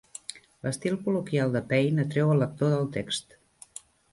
L'estil 0.67 0.95
col·loquial 1.07 1.53
de 1.57 1.63
Paine 1.73 2.07
atreu 2.07 2.35
el 2.37 2.43
lector 2.45 2.77
al 2.79 2.89
text. 2.97 3.41